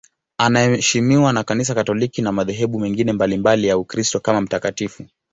Anaheshimiwa 0.37 1.33
na 1.33 1.43
Kanisa 1.43 1.75
Katoliki 1.75 2.21
na 2.21 2.31
madhehebu 2.31 2.79
mengine 2.79 3.13
mbalimbali 3.13 3.67
ya 3.67 3.77
Ukristo 3.77 4.19
kama 4.19 4.41
mtakatifu. 4.41 5.05